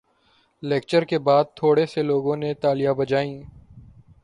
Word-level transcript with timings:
lecture 0.63 1.03
کے 1.09 1.19
بات 1.19 1.55
تھورے 1.57 1.85
سے 1.85 2.01
لوگوں 2.03 2.35
نے 2.35 2.53
تالیاں 2.61 2.93
بجائی 2.93 3.41